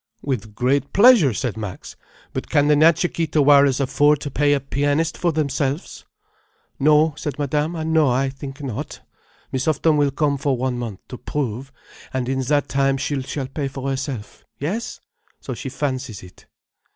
[0.23, 1.95] "With great pleasure," said Max.
[2.33, 6.05] "But can the Natcha Kee Tawaras afford to pay a pianist for themselves?"
[6.79, 7.93] "No," said Madame.
[7.93, 8.09] "No.
[8.09, 9.01] I think not.
[9.51, 11.71] Miss Houghton will come for one month, to prove,
[12.11, 14.43] and in that time she shall pay for herself.
[14.57, 15.01] Yes?
[15.39, 16.47] So she fancies it."